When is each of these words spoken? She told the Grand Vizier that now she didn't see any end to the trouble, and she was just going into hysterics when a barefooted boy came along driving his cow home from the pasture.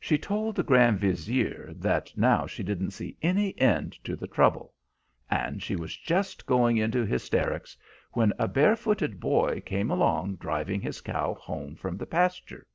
She 0.00 0.18
told 0.18 0.56
the 0.56 0.64
Grand 0.64 0.98
Vizier 0.98 1.72
that 1.74 2.10
now 2.18 2.48
she 2.48 2.64
didn't 2.64 2.90
see 2.90 3.16
any 3.22 3.56
end 3.60 3.92
to 4.02 4.16
the 4.16 4.26
trouble, 4.26 4.74
and 5.30 5.62
she 5.62 5.76
was 5.76 5.96
just 5.96 6.46
going 6.46 6.76
into 6.78 7.04
hysterics 7.06 7.76
when 8.12 8.32
a 8.40 8.48
barefooted 8.48 9.20
boy 9.20 9.60
came 9.60 9.88
along 9.88 10.34
driving 10.40 10.80
his 10.80 11.00
cow 11.00 11.34
home 11.34 11.76
from 11.76 11.96
the 11.96 12.06
pasture. 12.06 12.66